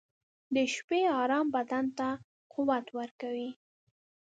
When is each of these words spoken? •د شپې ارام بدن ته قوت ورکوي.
•د 0.53 0.55
شپې 0.73 0.99
ارام 1.21 1.47
بدن 1.55 1.85
ته 1.97 2.07
قوت 2.53 2.85
ورکوي. 2.97 3.49